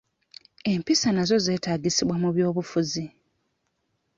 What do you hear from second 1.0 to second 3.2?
nazo zeetagisibwa mu by'obufuzi.